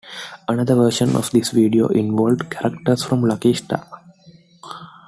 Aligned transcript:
Another 0.47 0.73
version 0.73 1.15
of 1.15 1.29
this 1.29 1.51
video 1.51 1.87
involved 1.89 2.49
characters 2.49 3.03
from 3.03 3.21
Lucky 3.21 3.53
Star. 3.53 3.87